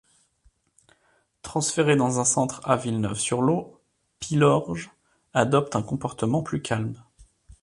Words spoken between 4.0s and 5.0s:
Pilorge